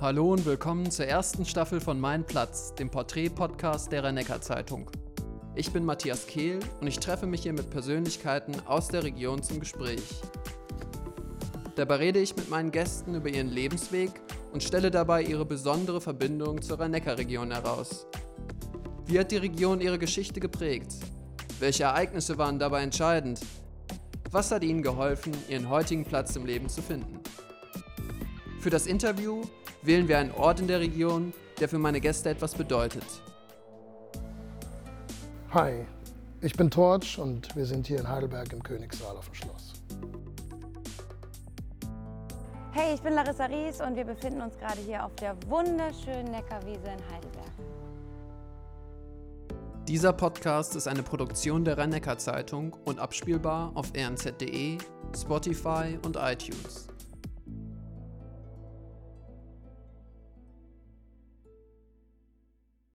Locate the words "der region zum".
8.86-9.58